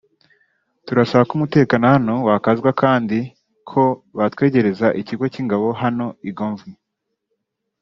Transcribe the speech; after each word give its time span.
“Turasaba 0.85 1.27
ko 1.29 1.33
umutekano 1.37 1.83
hano 1.93 2.13
wakazwa 2.27 2.69
kandi 2.81 3.17
ko 3.69 3.83
batwegereza 4.17 4.87
ikigo 5.01 5.25
cy’ingabo 5.33 5.67
hano 5.81 6.05
i 6.29 6.31
Gomvyi 6.37 6.73